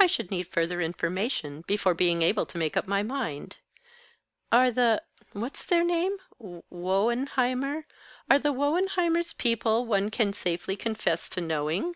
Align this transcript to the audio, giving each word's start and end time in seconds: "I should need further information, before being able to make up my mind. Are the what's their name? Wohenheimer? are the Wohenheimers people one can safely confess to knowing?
"I 0.00 0.08
should 0.08 0.32
need 0.32 0.48
further 0.48 0.80
information, 0.80 1.62
before 1.68 1.94
being 1.94 2.20
able 2.20 2.46
to 2.46 2.58
make 2.58 2.76
up 2.76 2.88
my 2.88 3.04
mind. 3.04 3.58
Are 4.50 4.72
the 4.72 5.04
what's 5.34 5.64
their 5.64 5.84
name? 5.84 6.16
Wohenheimer? 6.40 7.84
are 8.28 8.40
the 8.40 8.52
Wohenheimers 8.52 9.38
people 9.38 9.86
one 9.86 10.10
can 10.10 10.32
safely 10.32 10.74
confess 10.74 11.28
to 11.28 11.40
knowing? 11.40 11.94